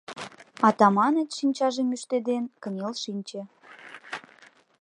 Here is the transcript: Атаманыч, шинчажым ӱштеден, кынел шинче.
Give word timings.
Атаманыч, 0.67 1.29
шинчажым 1.37 1.87
ӱштеден, 1.95 2.43
кынел 2.61 2.93
шинче. 3.03 3.41